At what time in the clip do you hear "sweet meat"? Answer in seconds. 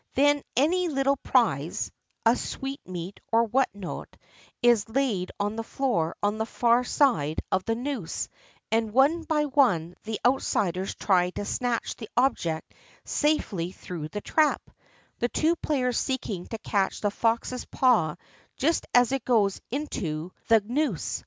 2.35-3.19